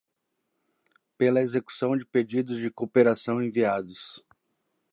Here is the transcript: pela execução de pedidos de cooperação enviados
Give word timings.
pela 1.15 1.41
execução 1.43 1.95
de 1.95 2.03
pedidos 2.03 2.57
de 2.57 2.71
cooperação 2.71 3.39
enviados 3.39 4.19